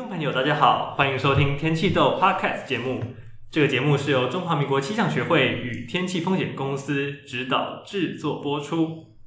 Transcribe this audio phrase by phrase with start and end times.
[0.00, 3.04] 众朋友，大家好，欢迎收听天气豆 Podcast 节目。
[3.50, 9.18] 这个节目是由中华民国气象学会与天气风险公司指导制作播出。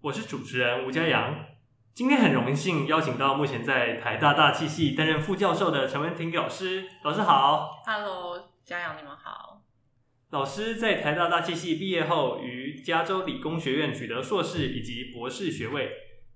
[0.00, 1.36] 我是主持人吴家阳，
[1.92, 6.86] 今天很荣幸邀请到目前在台大大气系担任副教授的陈文婷老师。
[7.04, 9.60] 老师好，Hello，家阳你们好。
[10.30, 15.90] 老师在台大大气系毕业后，于加州理工学院取得硕士以及博士学位。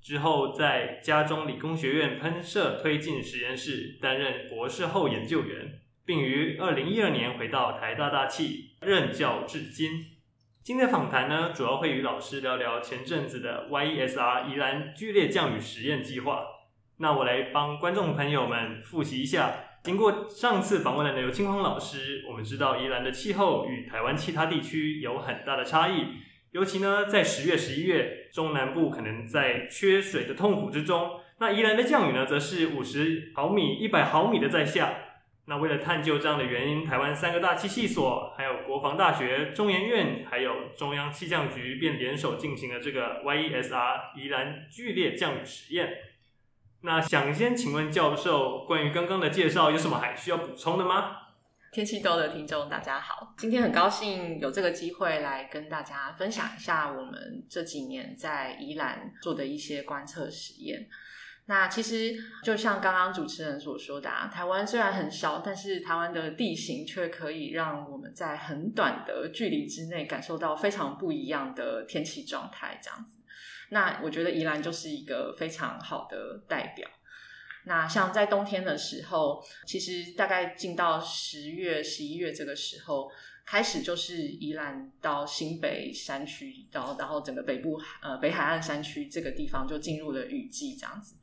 [0.06, 9.90] 之后，在加州理工学院喷射推进实验室担任博士后研究员，并于二零一二年回到台大大气任教至今。
[10.62, 16.44] 今天的访谈呢，主要会与老师聊聊前阵子的 YESR 宜兰剧烈降雨实验计划。
[16.98, 26.04] 那我来帮观众朋友们复习一下，经过上次访问的刘清芳老师，我们知道宜兰的气候与台湾其他地区有很大的差异。
[26.56, 31.20] 尤其呢，在十月、十一月，中南部可能在缺水的痛苦之中。
[31.38, 34.94] 那宜兰的降雨呢，则是五十毫米、一百毫米的在下。
[35.48, 45.90] 那为了探究这样的原因，台湾三个大气系所，还有国防大学、中研院，还有中央气象局，便联手进行了这个 YESR 宜兰剧烈降雨实验。
[46.80, 51.18] 那想先请问教授，关于刚刚的介绍，有什么还需要补充的吗？
[51.76, 60.88] 天气豆的听众大家好，今天很高兴有这个机会来跟大家分享一下我们这几年在宜兰做的一些观测实验。
[61.44, 73.18] 那其实就像刚刚主持人所说的啊，台湾虽然很小，但是台湾的地形却可以让我们在很短的距离之内感受到非常不一样的天气状态，这样子。
[73.68, 76.88] 那我觉得宜兰就是一个非常好的代表。
[77.66, 83.10] 那像在冬天的时候，其实大概进到十月、十一月这个时候，
[83.44, 91.16] 开始就是宜兰到新北山区，然后然后整个北部呃北海岸山区这个地方就进入了雨季，这样子。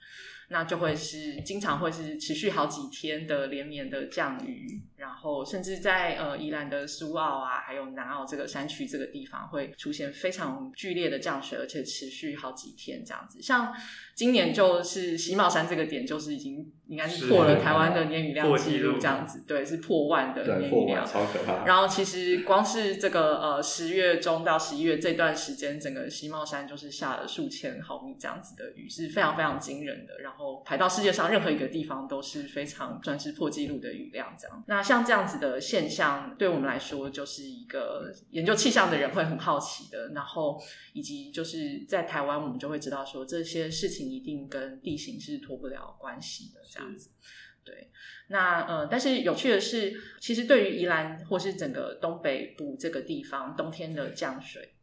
[0.50, 13.42] 那就会是经常会是持续好几天的连绵的降雨，然后甚至在呃宜兰的苏澳啊，还有南澳这个山区这个地方会出现非常剧烈的降水，而且持续好几天这样子。
[13.42, 13.76] 像
[14.16, 21.66] 今年就是西帽山这个点，就是已经应该是破了台湾的年雨量记录，这样子，对，是破万的年雨量，超可怕。
[21.66, 30.20] 然后其实光是这个呃十月中到十一月这段时间，整个西帽山就是下了数千毫米这样子的雨，是非常非常惊人的。
[30.22, 34.64] 然后排到世界上任何一个地方都是非常算是破纪录的雨量这样。
[34.68, 40.10] 那像这样子的现象，对我们来说就是一个研究气象的人会很好奇的。
[40.10, 40.62] 然后
[40.92, 44.04] 以及就是在台湾，我们就会知道说这些事情。
[44.04, 47.10] 一定跟地形是脱不了关系的，这样子。
[47.64, 47.90] 对，
[48.28, 54.74] 那呃，但是有趣的是，其实对于宜兰或是整个东北部这个地方，冬天的降水。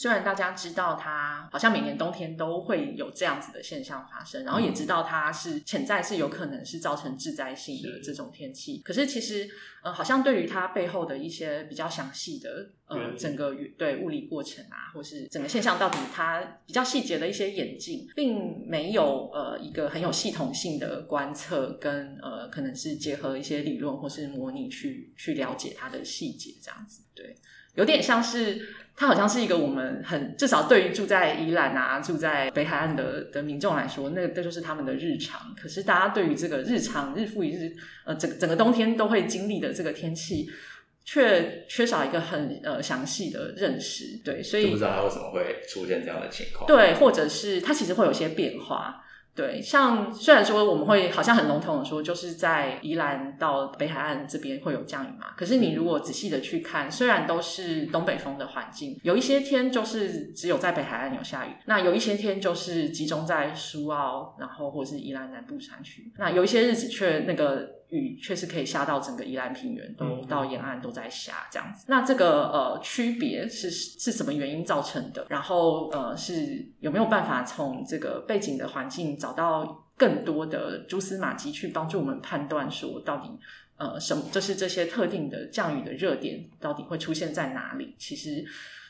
[0.00, 9.46] 虽然大家知道它好像每年冬天都会有这样子的现象发生，然后也知道它是潜在是有可能是造成致灾性的这种天气，可是其实
[9.82, 27.36] 呃，好像对于它背后的一些比较详细的呃整个对物理过程啊，或是整个现象到底它比较细节的一些演进，并没有呃一个很有系统性的观测跟呃可能是结合一些理论或是模拟去去了解它的细节这样子，对。
[27.76, 28.68] 有点像是，
[29.00, 35.40] 它好像是一个我们很至少对于住在宜兰啊、住在北海岸的的民众来说，那这就是他们的日常。
[35.58, 37.74] 可是大家对于这个日常日复一日，
[38.04, 40.50] 呃，整整个冬天都会经历的这个天气，
[41.02, 44.20] 却缺少一个很呃详细的认识。
[44.22, 46.66] 对，所以不知道它为什么会出现这样的情况。
[46.66, 49.02] 对，或者是它其实会有些变化。
[49.34, 67.79] 对，像虽然说我们会好像很笼统的说，就是在宜兰到北海岸这边会有降雨嘛，可是你如果仔细的去看，虽然都是东北风的环境，有一些天就是只有在北海岸有下雨，那有一些天就是集中在苏澳，然后或是宜兰南部山区，那有一些日子却那个。
[67.90, 71.84] 雨确实可以下到整个宜兰平原，都到沿岸都在下这样子。
[71.88, 75.26] 那这个呃区别是是什么原因造成的？
[75.28, 83.28] 然后呃是有没有办法从这个背景的环境找到更多的蛛丝马迹，去帮助我们判断说到底
[83.76, 87.94] 呃什么就是这些特定的降雨的热点到底会出现在哪里？
[87.98, 88.44] 其实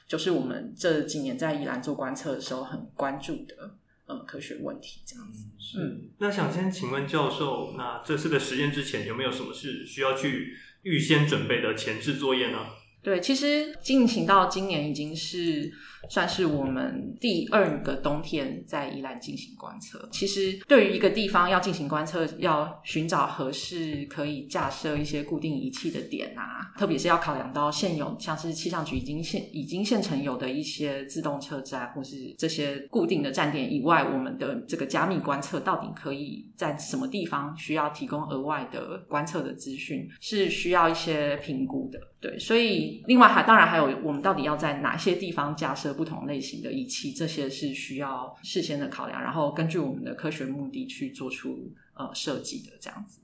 [0.06, 3.70] 就是我们这几年在宜兰做观测的时候很关注的。
[4.11, 5.47] 呃，科学问题这样子。
[5.79, 12.59] 嗯，嗯，那想先请问教授，那这次的实验之前有没有什么是需要去预先准备的前置作业呢？
[13.02, 15.70] 对，其实进行到今年已经是。
[16.08, 20.08] 算是我们第二个冬天在宜兰进行观测。
[20.11, 42.00] 其实，对于一个地方要进行观测，要寻找合适可以架设一些固定仪器的点啊，特别是要考量到现有像是气象局已经现已经现成有的一些自动车站，或是这些固定的站点以外，我们的这个加密观测到底可以在什么地方需要提供额外的观测的资讯，是需要一些评估的。
[42.20, 53.20] 对，所以另外还当然还有我们到底要在哪些地方架设不同类型的仪器，这些是需要事先的考量，然后根据我们的科学目的去做出呃设计的这样子。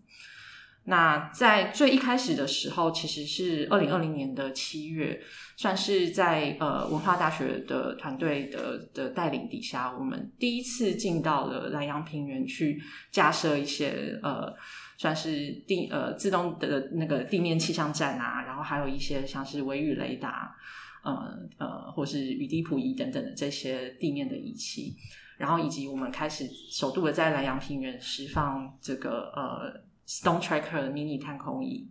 [0.85, 5.21] 那在最一开始的时候，其实是二零二零年的七月，
[5.59, 12.81] 算是在呃文化大学的团队的的带领底下，我们第一次进到了南阳平原去
[13.13, 14.55] 架设一些呃。
[14.99, 20.57] 算是地呃自动的那个地面气象站啊，然后还有一些像是微雨雷达，
[21.03, 24.97] 呃呃，或是雨滴谱仪等等的这些地面的仪器，
[25.37, 31.87] 然后以及我们开始首度的在南阳平原释放这个呃 Stone Tracker 的迷你探空仪。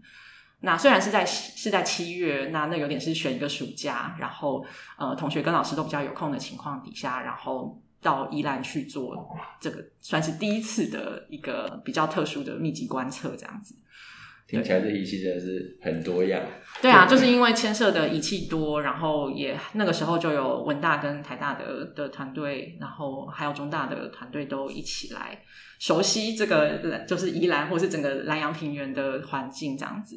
[0.62, 4.66] 那虽然是在是在七月，那那有点是选一个暑假，然后
[4.98, 7.80] 呃同学跟老师都比较有空的情况底下，然后。
[8.06, 9.28] 到宜兰去做
[9.60, 13.74] 这个，算是第一次的一个比较特殊的密集观测，这样子。
[14.48, 16.40] 听起来这仪器真的是很多样。
[16.80, 25.42] 对啊，就是因为牵涉的仪器多，然后也那个时候就有文大跟台大的的团队，然后还有中大的团队都一起来
[25.80, 30.16] 熟悉这个，就是宜兰或是整个兰阳平原的环境这样子。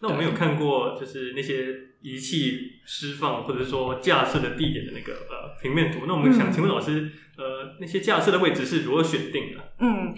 [0.00, 6.06] 那我们有看过，就是那些仪器释放或者说架设的地点的那个呃平面图。
[6.06, 9.72] 那我们想请问老师，嗯、呃，那些架设的位置是如何选定的？
[9.80, 10.14] 嗯，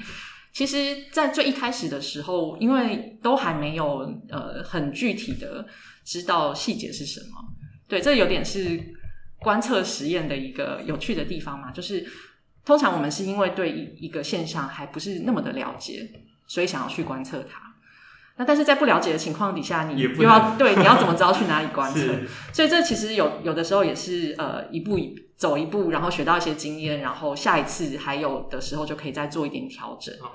[0.52, 5.66] 其实，在最一开始的时候，因为都还没有呃很具体的
[6.04, 7.26] 知道细节是什么。
[7.88, 8.78] 对，这有点是
[9.38, 11.70] 观测实验的一个有趣的地方嘛。
[11.70, 12.06] 就是
[12.66, 16.06] 通常我们是因为对一一个现象还不是那么的了解，
[16.46, 17.69] 所以想要去观测它。
[18.40, 22.00] 那但是在不了解的情况底下，你又要对你要怎么知道去哪里观测？
[22.54, 30.14] 所以这其实有有的时候也是呃一步一走一步，然后学到一些经验，然后下一次还有的时候就可以再做一点调整。
[30.22, 30.32] 哦、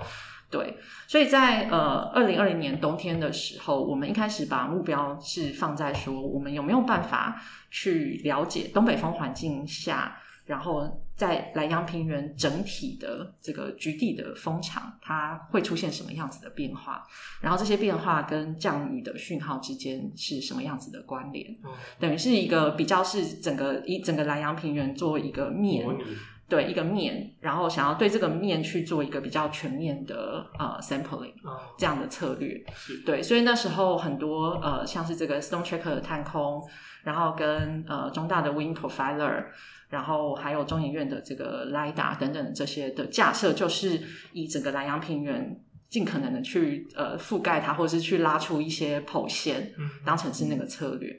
[0.51, 7.41] 对，所以在呃二零二零年冬天的时候，我们一开始把目标是放在说，我们有没有办法
[7.71, 10.15] 去了解东北风环境下。
[10.45, 17.07] 然后在南阳平原整体的这个局地的风场，它会出现什么样子的变化？
[17.39, 21.49] 然后这些变化跟降雨的讯号之间是什么样子的关联？
[21.63, 26.17] 嗯、等于是一个比较是整个一整个南阳平原做一个面，嗯、
[26.49, 32.61] 对一个面，然后想要对这个面去做一个比较全面的呃 sampling、嗯、这样的策略。
[32.75, 36.61] 是对，所以那时候很多呃像是这个 Stone Tracker 的探空，
[37.03, 39.45] 然后跟呃中大的 Wind Profiler。
[39.89, 44.01] 然后还有中研院的这个 LiDAR 等等这些的架设，就是
[44.33, 49.71] 以整个南洋平原尽可能的去呃覆盖它，或者是去拉出一些剖线，
[50.03, 51.15] 当成是那个策略。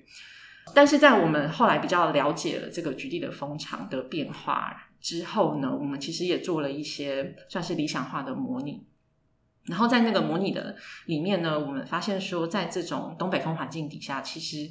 [0.74, 8.84] 但是在我们后来比较了解了这个局地的风场的变化之后呢，我们其实也做了一些算是理想化的模拟。
[9.66, 10.76] 然后在那个模拟的
[11.06, 14.68] 里面呢，我们发现说，在这种东北风环境底下，其实。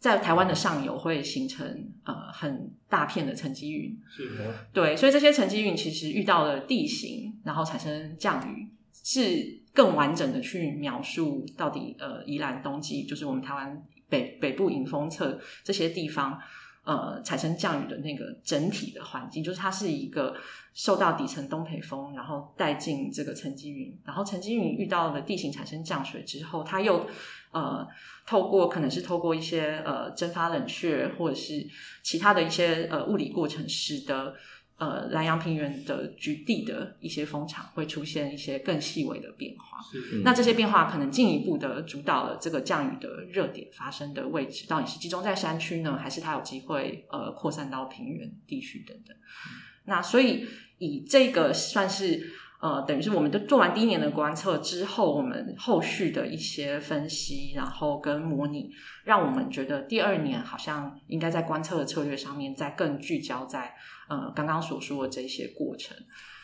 [0.00, 1.64] 在台湾的上游会形成
[2.04, 4.36] 呃很大片的沉积云，是。
[4.36, 8.66] 的，对，所以这些沉积云其实遇到了地形，然后产生降雨，
[9.04, 16.40] 是更完整的去描述到底呃宜兰冬季就是我们台湾北北部迎风侧这些地方
[16.84, 20.34] 呃产生降雨的那个整体的环境，就是它是一个
[20.74, 27.06] 受到底层东北风，然后带进这个沉积云，然后沉积云遇到了地形产生降水之后，它又。
[27.52, 27.84] 呃，
[28.28, 31.66] 透过可能是透过一些呃蒸发冷却，或者是
[32.00, 34.32] 其他的一些呃物理过程，使得
[34.80, 39.78] 呃南阳平原的局地的一些风场会出现一些更细微的变化。
[39.80, 49.16] 是那这些变化可能进一步的主导了这个降雨的热点发生的位置，到底是集中在山区呢，还是它有机会呃扩散到平原地区等等？
[49.16, 50.46] 嗯、那所以
[50.78, 52.32] 以这个算是。
[52.62, 58.70] 呃，等于是我们都做完第一年的观测之后，我们后续的一些分析，然后跟模拟，
[59.02, 63.74] 让我们觉得第二年好像应该在观测的策略上面再更聚焦在
[64.10, 65.96] 呃刚刚所说的这些过程，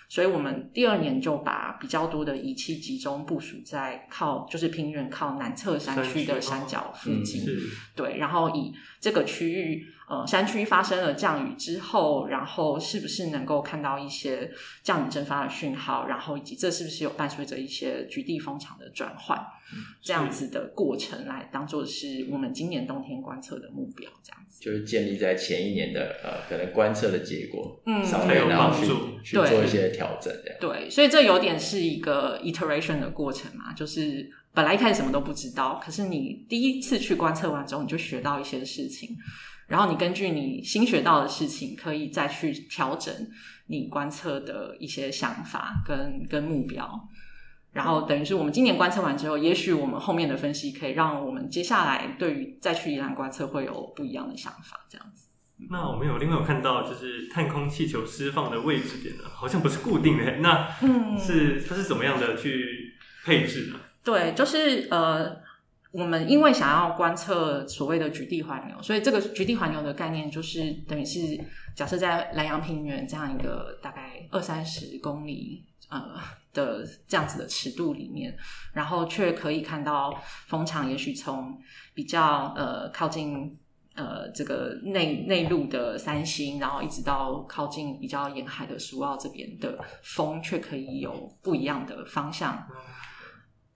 [0.08, 7.58] 所以我们第二年就把比较多的仪器集中部署在靠就是平原靠南侧山区的山脚附近，嗯、
[7.94, 14.48] 对，然后以这个区域呃，山区发生了降雨之后，然后是不是能够看到一些
[14.84, 19.36] 降雨蒸发的讯号，然后以及这是不是有伴随着一些局地风场的转换，
[19.74, 28.86] 嗯、这样子的过程来当做是我们今年冬天观测的目标，这样子就是建立在前一年的呃可能观测的结果，嗯，上面然后去
[29.24, 39.16] 去做一些调整，这样，对，所以这有点是一个 iteration 的过程嘛，就是本来一开始什么都不知道，可是你第一次去观测完之后，你就学到一些事情。
[39.66, 43.12] 然后你根据你新学到的事情，可以再去调整
[43.66, 47.08] 你观测的一些想法跟跟目标。
[47.72, 54.86] 然后等于是我们今年观测完之后，也许我们后面的分析可以让我们接下来对于再去宜兰观测会有不一样的想法。
[54.88, 55.26] 这样子。
[55.68, 60.36] 那我们有另外有看到，就是探空气球释放的位置点呢，好像不是固定的。
[60.36, 62.94] 那嗯，是它是怎么样的去
[63.24, 63.80] 配置呢？
[64.04, 65.44] 对，就是呃。
[65.96, 71.20] 我们因为想要观测所谓的局地环流，所以这个局地环流的概念就是等于是
[71.74, 76.20] 假设在南阳平原这样一个大概二三十公里呃
[76.52, 78.36] 的这样子的尺度里面，
[78.74, 80.14] 然后却可以看到
[80.48, 81.58] 风场，也许从
[81.94, 83.58] 比较呃靠近
[83.94, 92.66] 呃这个内内陆的三星，然后一直到靠近比较沿海的苏澳这边的风，却可以有不一样的方向。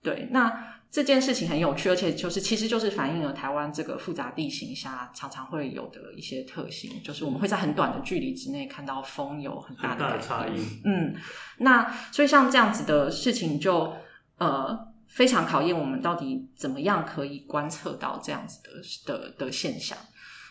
[0.03, 0.77] 对，那。
[0.91, 10.59] 这件事情很有趣，而且就是其实就是反映了台湾这个复杂地形下常常会有的一些特性，就是我们会在很短的距离之内看到风有很大的，很大的差异。
[10.83, 11.15] 嗯，
[11.59, 13.93] 那所以像这样子的事情就
[14.37, 19.97] 呃非常考验我们到底怎么样可以观测到这样子的的的现象。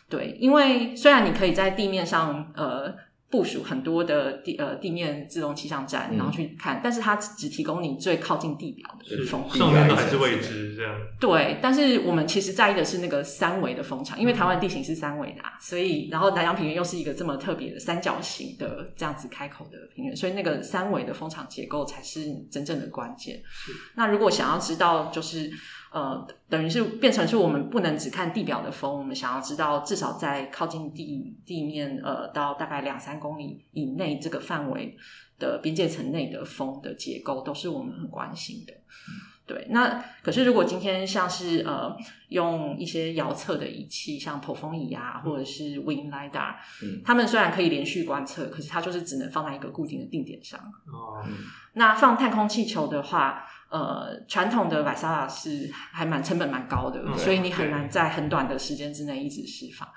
[0.08, 3.09] 对，因为虽然你可以在地面上呃。
[3.30, 10.92] 部署很多的地呃地面自动气象站，嗯、然后去看，但是它只提供你最靠近地表的风，上面都还是未知这样。
[11.20, 23.40] 对，但是我们其实在意的是那个三维的风场，因为台湾地形是三维的，啊，所以然后南洋平原又是一个这么特别的三角形的这样子开口的平原，所以那个三维的风场结构才是真正的关键。
[23.94, 25.50] 那如果想要知道，就是。
[25.92, 34.96] 呃，等于是变成是我们不能只看地表的风，我们想要知道至少在靠近地地面，呃，到大概两三公里以内这个范围
[35.36, 38.72] 的边界层内的风的结构，都是我们很关心的。
[39.44, 41.92] 对，那可是如果今天像是呃
[42.28, 46.54] 用一些遥测的仪器，像剖风仪啊，或者是 Wind LiDAR，
[46.84, 50.60] 嗯，他们虽然可以连续观测，可是它就是只能放在一个固定的定点上。
[50.60, 51.32] 哦，嗯，
[51.72, 53.44] 那放探空气球的话。
[53.70, 59.88] 呃，传统的 Vaisala 是还蛮成本蛮高的，嗯、所以你很难在很短的时间之内一直释放。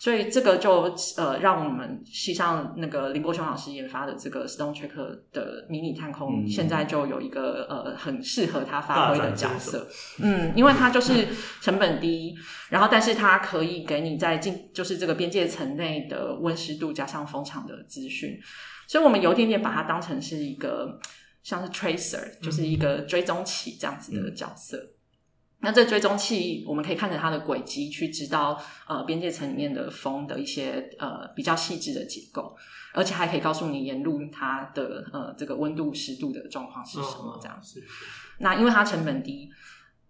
[0.00, 9.86] 所以这个就呃，让我们系上那个林柏雄老师研发的这个 Stone Tracker 的迷你探空，嗯、现在就有一个呃很适合他发挥的角色。
[10.22, 11.26] 嗯，因为它就是
[11.60, 18.38] 成本低，嗯、然后但是它可以给你在进就是这个边界层内的温湿度加上风场的资讯，
[18.86, 20.98] 所以我们有一点点把它当成是一个。
[21.48, 24.76] 像是 tracer，就是一个追踪器这样子的角色。
[24.76, 24.92] 嗯、
[25.60, 32.54] 那这追踪器，我们可以看着它的轨迹，去知道呃边界层里面的风的一些呃比较细致的结构，
[32.92, 37.80] 而且还可以告诉你沿路它的呃这个温度、湿度的状况是什么这样子。
[37.80, 37.84] 哦、
[38.40, 39.48] 那因为它成本低，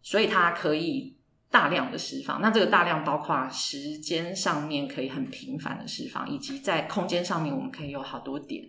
[0.03, 1.17] 所以它可以
[1.53, 2.43] 大量的释放。
[2.43, 8.69] 那这个大量包括时间上面可以很频繁的释放，以及在空间上面我们可以有好多点。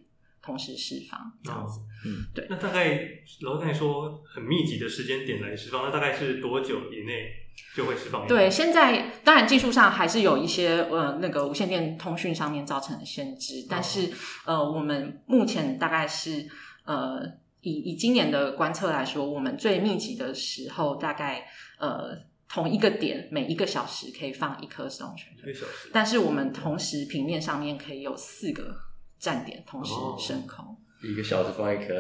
[0.50, 2.48] 同时释放这样子，嗯，对。
[2.50, 3.08] 那大概
[3.42, 7.30] 老师刚才说很密集的时间点来释放，那大概是多久以内
[7.76, 8.28] 就会释放？
[8.28, 14.12] 对，现在当然技术上还是有一些呃那个无线电通讯上面造成的限制，但是
[14.46, 16.48] 呃我们目前大概是
[16.86, 17.22] 呃
[17.62, 21.46] 以以今年的观测来说，我们最密集的时候大概
[21.78, 22.18] 呃
[22.50, 28.89] 同一个点每一个小时可以放一颗 Stone Tracker，一个小时，但是我们同时平面上面可以有四个。
[29.20, 31.94] 站点同时升空，哦，一个小时放一颗，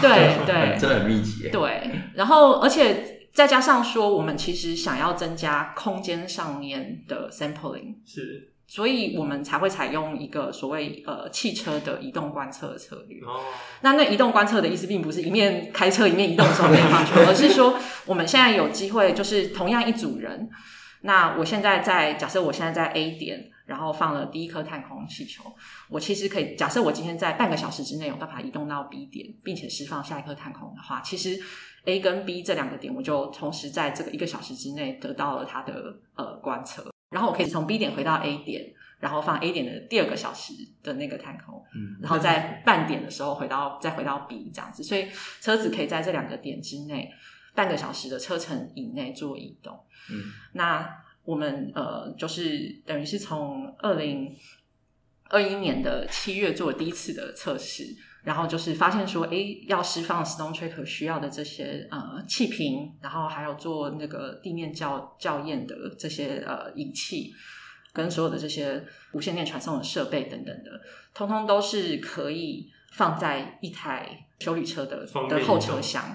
[0.00, 1.50] 对对， 真的很密集。
[1.50, 13.20] 对，然后而且再加上说，我们其实想要增加空间上面的 sampling，是，所以我们才会采用一个所谓呃汽车的移动观测策略。
[13.20, 13.40] 哦，
[13.82, 20.48] 那那移动观测的意思，并不是一面开车一面移动的时候没有放球， 而是说我们现在有机会，就是同样一组人，
[21.02, 23.50] 那我现在在假设我现在在 A 点。
[23.64, 25.44] 然后放了第一颗探空气球，
[25.88, 31.40] 我其实可以假设我今天在半个小时之内有办法移动到 B 点，并且释放下一颗探空的话，其实
[31.84, 40.52] A 跟 B 这两个点，我就同时在这个一个小时之内得到了它的呃观测，然后我可以从 B 点回到 A 点，然后放 A 点的第二个小时
[40.82, 45.08] 的那个探空，嗯，然后在半点的时候回到再回到 B 这样子，所以
[45.40, 47.12] 车子可以在这两个点之内
[47.54, 49.78] 半个小时的车程以内做移动，
[50.10, 51.01] 嗯，那。
[51.24, 54.36] 我们呃，就是等于是从二零
[55.30, 57.84] 二一年的七月做第一次的测试，
[58.24, 59.36] 然后就是发现说，哎，
[59.66, 67.32] 要释放 Stone Tracker 需要的这些呃气瓶，然后还有做那个地面校校验的这些呃仪器，
[67.92, 70.80] 跟所有的这些无线电传送的设备等等的，
[71.14, 76.14] 通通都是可以放在一台修理车的的后车厢。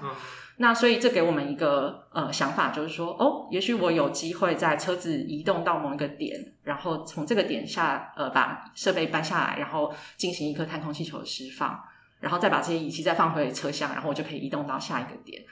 [0.60, 11.80] 那所以这给我们一个呃想法，就是说，哦，也许我有机会在车子移动到某一个点，然后从这个点下呃把设备搬下来，然后进行一颗探空气球的释放，
[12.20, 15.42] 然后再把这些仪器再放回车厢，然后我就可以移动到下一个点。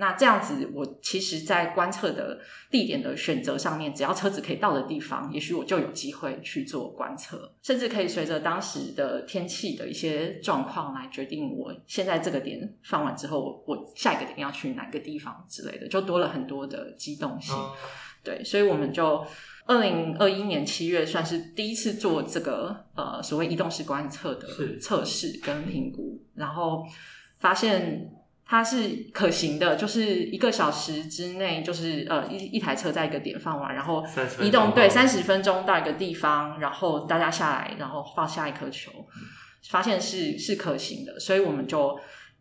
[0.00, 2.38] 那这样子，我其实，在观测的
[2.70, 17.52] 地点的选择上面，只要车子可以到的地方，也许我就有机会去做观测，甚至可以随着当时的天气的一些状况来决定，我现在这个点放完之后，我下一个点要去哪个地方之类的，就多了很多的机动性。
[17.56, 17.72] 哦、
[18.22, 19.26] 对，所以我们就
[19.66, 24.46] 二零二一年七月算是第一次做这个呃所谓移动式观测的
[24.80, 26.86] 测试跟评估，然后
[27.40, 28.12] 发现。
[28.50, 34.02] 它是可行的，就是一个小时之内，就是呃一一台车在一个点放完，然后
[34.40, 38.90] 移动对三十分钟到一个地方，然后大家下来，然后放下一颗球，
[39.68, 42.00] 发现是是可行的，所以我们就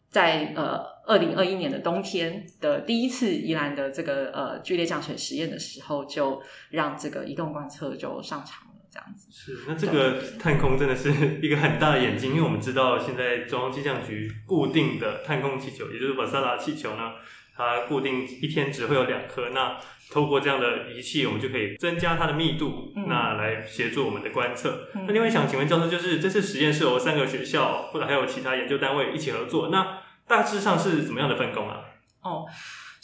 [0.10, 8.67] 在呃二零二一年的冬天的第一次宜兰的这个呃剧烈降水实验的时候，就让这个移动观测就上场。
[8.98, 17.12] 这样子是，那这个探空真的是一个很大的眼睛，因为我们知道现在中央气象局固定的探空气球，也就是瓦萨拉气球呢，
[17.56, 19.50] 它固定一天只会有两颗。
[19.51, 19.77] 那
[20.10, 24.89] 透过这样的仪器，我们就可以增加它的密度，嗯、那来协助我们的观测。
[24.96, 31.82] 嗯、那另外想请问教授，就是这次实验是由三个学校或者还有其他研究单位一起合作，那大致上是怎么样的分工啊？
[32.24, 32.46] 哦。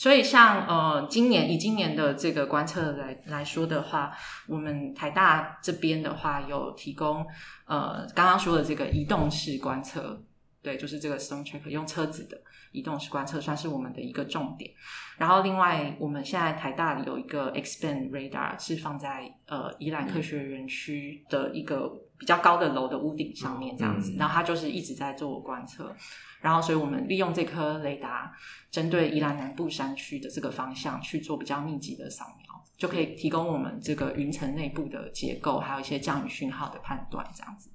[0.04, 4.12] 所以像，呃，今年以今年的这个观测来来说的话，
[4.50, 7.26] 我们台大这边的话有提供
[7.66, 10.22] 呃刚刚说的这个移动式观测，
[10.62, 12.38] 对，就是这个 Stone Tracker 用车子的
[12.74, 14.70] 移动式观测，算是我们的一个重点。
[15.18, 21.90] 然后另外，我们现在台大有一个 X-band Radar 是放在呃宜兰科学园区的一个
[22.24, 25.94] 比较高的楼的屋顶上面这样子，然后它就是一直在做观测。
[26.40, 28.32] 然后，所以我们利用这颗雷达，
[28.72, 37.70] 针对宜兰南部山区的这个方向去做比较密集的扫描，就可以提供我们这个云层内部的结构，还有一些降雨讯号的判断，这样子。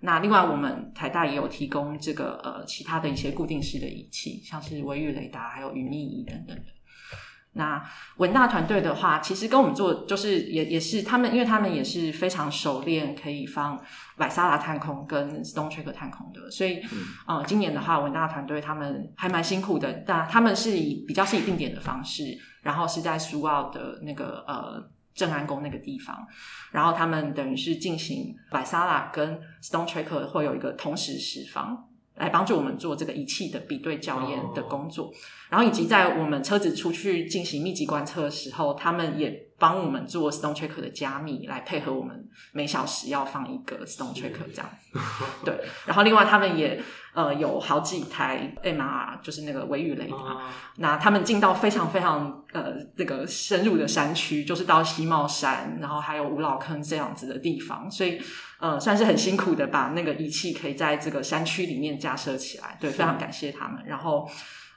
[0.00, 6.64] 那另外，我们台大也有提供这个呃其他的一些固定式的仪器，像是微雨雷达，还有云密仪等等的。
[7.52, 7.82] 那
[8.18, 13.76] 文大团队的话，其实跟我们做就是也也是他们，因为他们也是非常熟练可以放
[14.16, 16.76] 百萨拉探空跟 Stone Tracker 探空的，所以、
[17.26, 26.16] 嗯、呃，今年的话，文大团队他们还蛮辛苦的，但他们是以比较是以定点的方式，然后是在苏澳的那个呃正安宫那个地方，
[26.70, 31.88] 然后他们等于是进行百萨拉跟 Stone Tracker 会有一个同时释放。
[32.20, 35.10] 来帮助我们做这个仪器的比对校验的工作，
[35.48, 44.98] 然后以及在我们车子出去进行密集观测的时候，他们也帮我们做 Stone Tracker 的加密，来配合我们每小时要放一个 Stone Tracker 这样子。
[45.44, 46.82] 对，然后另外他们也
[47.14, 58.20] 呃有好几台 MR，就是那个微雨雷达，那他们进到非常非常呃这个深入的山区，就是到西帽山，然后还有五老坑这样子的地方，所以。
[58.60, 63.82] 呃，算是很辛苦的，把那个仪器可以在这个山区里面架设起来，对，非常感谢他们。
[63.86, 64.28] 然后，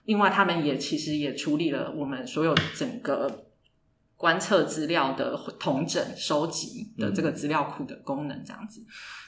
[0.05, 3.43] 另外他们也其实也处理了我们所有整个
[4.17, 8.85] 观测资料的统整、收集的这个资料库的功能，这样子。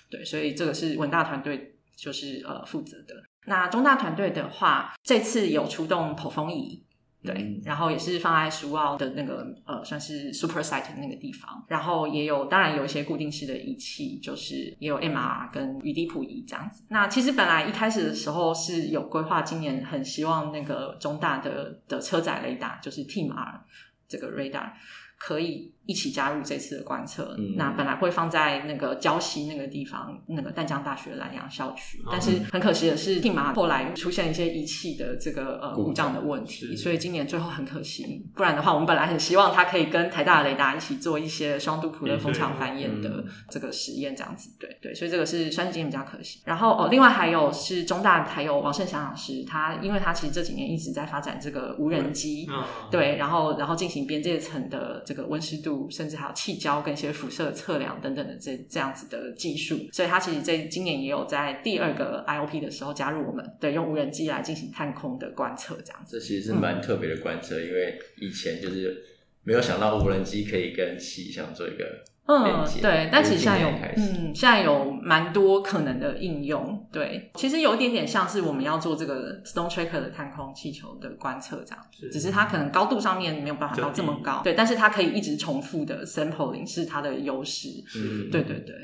[0.09, 3.15] 对，所以这个是文大团队就是呃负责的。
[3.45, 6.83] 那中大团队的话，这次有出动透风仪。
[7.23, 16.83] 对，然后也是放在苏澳的那个呃，算是 super site 的那个地方，然后也有当然有一些固定式的仪器，就是也有 MR 跟雨滴谱仪这样子。
[16.89, 23.59] 那其实本来一开始的时候是有规划，今年很希望那个中大的的车载雷达，就是 TEAM-R
[24.07, 24.77] 这个雷达
[25.25, 25.71] 可以。
[25.87, 33.21] 一起加入这次的观测，嗯、那本来会放在那个礁溪那个地方，那个淡江大学兰阳校区，嗯、但是很可惜的是
[33.53, 38.25] 后来出现一些仪器的这个呃 故障的问题，所以今年最后很可惜。
[38.33, 46.41] 不然的话，我们本来很希望它可以跟台大的雷达一起做一些双杜普勒风场繁衍的这个实验，这样子，对对，所以这个是算是今年比较可惜。
[46.45, 55.89] 然后哦，另外还有是中大还有王胜祥老师，他因为他其实这几年一直在发展这个无人机，嗯、对，然后然后进行边界层的这个温湿度。
[55.95, 66.19] 甚至还有气胶跟一些辐射测量等等的这这样子的技术，所以他其实在今年也有在第二个 IOP 的时候加入我们，对，用无人机来进行探空的观测，这样子。
[66.19, 69.01] 这其实是蛮特别的观测，嗯、因为以前就是
[69.43, 72.03] 没有想到无人机可以跟气象做一个。
[72.27, 76.83] 嗯，对，但其实现在有，嗯，现在有蛮多可能的应用。
[76.91, 87.69] 对，其实有一点点像是我们要做这个 Stone Tracker 的探空气球的观测这样，是只是它可能高度上面没有办法到这么高，对，但是它可以一直重复的 sampling 是它的优势。
[87.95, 88.75] 嗯，对对对。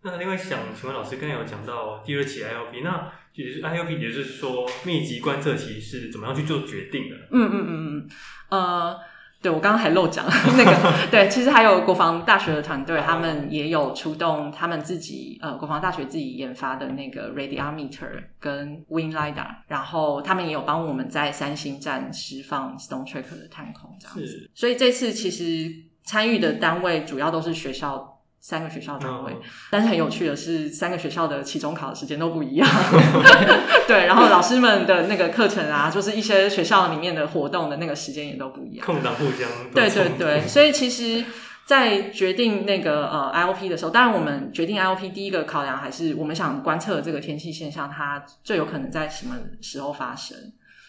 [0.00, 7.16] 那另外想请问老师，刚才有讲到第二期 IOP，那其实 IOP 也就是说密集观测期是怎么样去做决定的？
[7.32, 8.08] 嗯嗯嗯嗯，
[8.48, 8.96] 呃。
[9.42, 10.24] 对，我刚刚还漏讲
[10.56, 24.50] 那个，对，其实还有国防大学的团队，他们也有出动他们自己呃，国防大学自己研发的那个 radiometer 跟 wind lidar，然后他们也有帮我们在三星站释放 Stone Tracker 的探空这样子。
[24.54, 25.70] 所以这次其实
[26.04, 28.15] 参与的单位主要都是学校。
[28.48, 29.36] 三个学校单位，
[29.72, 32.68] 但是很有趣的是，三个学校的期中考的时间都不一样。
[33.88, 38.86] 对，然后老师们的那个课程啊，就是一些学校里面的活动的那个时间也都不一样。
[38.86, 39.48] 空档互相。
[39.74, 41.24] 对对对，所以其实，
[41.64, 50.38] 在决定那个呃 IOP 的时候，当然我们决定 IOP 第一个考量还是我们想观测这个天气现象，它最有可能在什么时候发生。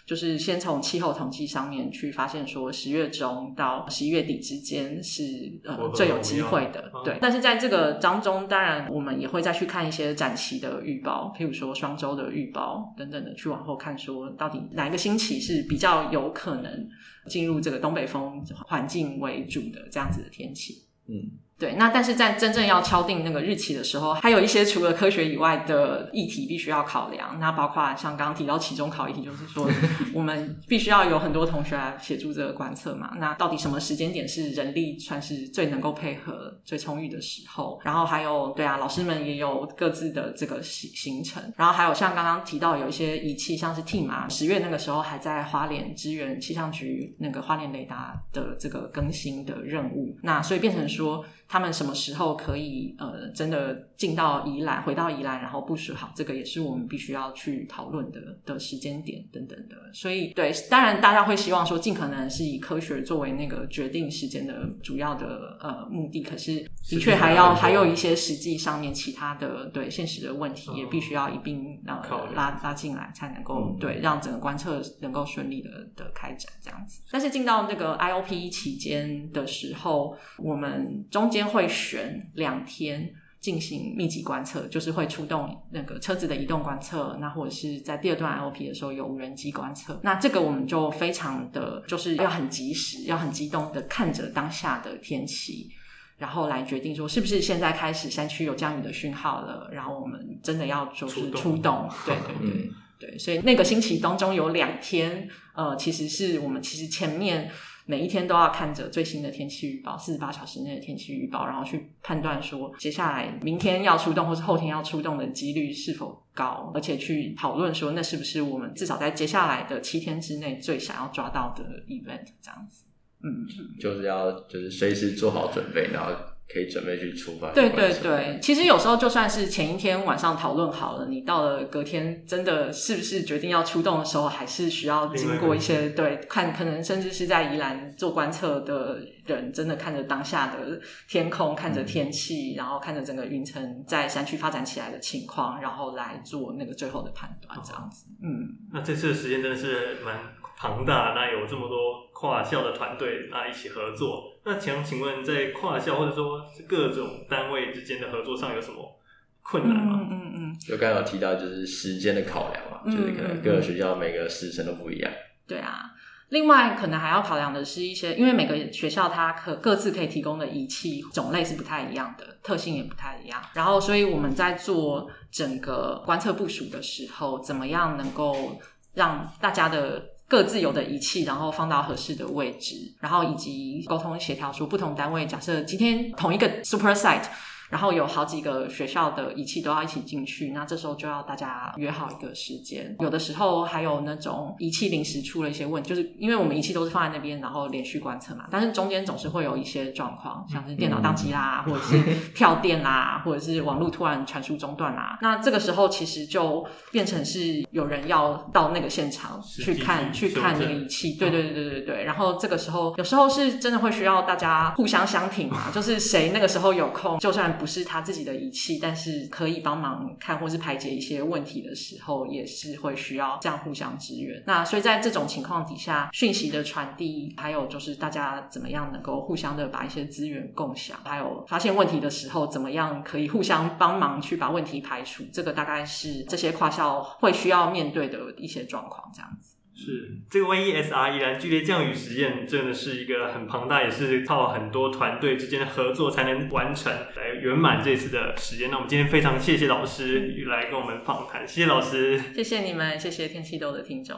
[0.07, 5.21] 就是先从气候统计上面去发现，说十月中到十一月底之间是
[5.65, 7.17] 呃最有机会的，对。
[7.19, 16.87] 但是在这个当中，当然我们也会再去看一些展期的预报，譬如说双周的预报等等的，去往后看，说到底哪一个星期是比较有可能
[17.27, 21.29] 进入这个东北风环境为主的这样子的天气，嗯。
[21.59, 27.39] 对，那但是在真正要敲定那个日期的时候，还有一些除了科学以外的议题必须要考量。
[27.39, 29.67] 那包括像刚刚提到期中考议题，就是说
[30.13, 33.11] 我们必须要有很多同学来协助这个观测嘛。
[33.17, 37.79] 那到底什么时间点是人力算是最能够配合、最充裕的时候？
[37.83, 41.41] 然后还有，对啊，老师们也有各自的这个行行程。
[41.57, 50.15] 然后还有像刚刚提到有一些仪器，像是 TEAM 啊，十月那个时候还在花莲支援气象局那个花莲雷达的这个更新的任务。
[50.21, 51.25] 那所以变成说。
[51.49, 59.75] 他们什么时候可以呃真的进到宜兰，回到宜兰，然后部署好，这个也是我们必须要去讨论的的时间点等等的。
[59.93, 72.03] 所以对，当然大家会希望说尽可能是以科学作为那个决定时间的主要的呃目的，可是的确还要还有一些实际上面其他的对现实的问题也必须要一并呃
[72.35, 77.01] 拉拉进来，才能够对让整个观测能够顺利的的开展这样子。
[77.09, 81.36] 但是进到那个 IOP 期间的时候，我们中间。
[81.37, 89.99] 先会选两天进行密集观测，就是会出动那个车子的移动观测，那或者是在第二段 IOP 的时候有无人机观测。
[90.03, 95.69] 那这个我们就非常的就是要很及时，要很激动的看着当下的天气，
[96.17, 101.87] 然后来决定说是不是现在开始山区有降雨的讯号了，然后我们真的要就是出动。
[102.07, 107.51] 对对对对，所以那个星期当中有两天，呃，其实是我们其实前面。
[107.87, 122.83] 每一天都要看着最新的天气预报，四十八小时内的天气预报，然后去判断说接下来明天要出动或是后天要出动的几率是否高，而且去讨论说那是不是我们至少在接下来的七天之内最想要抓到的 event 这样子。
[123.23, 123.47] 嗯，
[123.79, 126.11] 就是要就是随时做好准备，然后。
[126.51, 127.51] 可以准备去出发。
[127.51, 148.05] 对对对，其实有时候就算是前一天晚上讨论好了，你到了隔天真的是不是决定要出动的时候，还是需要经过一些对看，可能甚至是在宜兰做观测的人，真的看着当下的天空，看着天气，然后看着整个云层在山区发展起来的情况，然后来做那个最后的判断，这样子。
[148.23, 150.15] 嗯，那这次的时间真的是蛮
[150.59, 154.23] 庞大，那有这么多跨校的团队啊一起合作。
[154.43, 158.99] 那想请问，在跨校或者说各种单位之间的合作上有什么
[159.43, 159.99] 困难吗？
[160.01, 160.59] 嗯嗯嗯。
[160.59, 165.11] 就刚刚有提到，就是时间的考量嘛，嗯、就是可能各个学校每个时程都不一样。
[165.45, 165.91] 对啊，
[166.29, 173.39] 另外可能还要考量的是一些，因为每个学校它可各自可以提供的仪器种类是不太一样的，特性也不太一样。
[173.53, 178.59] 然后，所以我们在做整个观测部署的时候，怎么样能够
[178.95, 185.25] 让大家的各自有的仪器，然后放到合适的位置，然后以及沟通协调出不同单位。
[185.25, 187.25] 假设今天同一个 super site。
[187.69, 192.95] 然后有好几个学校的仪器都要一起进去，那这时候就要大家约好一个时间。
[192.99, 202.01] 有的时候还有那种仪器临时出了一些问题，就是因为我们仪器都是放在那边，然后连续观测嘛，但是中间总是会有一些状况，像是电脑宕机啦，或者是
[202.33, 205.17] 跳电啦，或者是网络突然传输中断啦。
[205.21, 211.15] 那这个时候其实就变成是有人要到那个现场去看，去看那个仪器。
[211.17, 212.03] 对对对对对对。
[212.05, 217.56] 然后这个时候有时候是真的会需要大家互相相挺嘛，就是谁那个时候有空，就算。
[217.57, 224.41] 不是他自己的仪器，但是可以帮忙看或是排解一些问题的时候，也是会需要这样互相支援。
[224.45, 239.56] 那所以在这种情况底下，讯息的传递，还有就是大家怎么样能够互相的把一些资源共享，还有发现问题的时候，怎么样可以互相帮忙去把问题排除，这个大概是这些跨校会需要面对的一些状况，这样子。
[239.77, 248.71] 是这个 1ESR 依然剧烈降雨实验，真的是一个很庞大，也是靠很多团队之间的合作才能完成，来圆满这次的实验。
[248.71, 254.17] 那我们今天非常谢谢老师来跟我们访谈，谢谢老师，谢谢你们，谢谢天气豆的听众。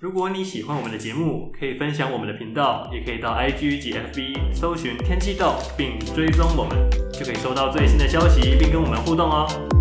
[0.00, 9.77] 如果你喜欢我们的节目，可以分享我们的频道，也可以到 IG 及 FB 搜寻天气豆，并追踪我们，就可以收到最新的消息，并跟我们互动哦。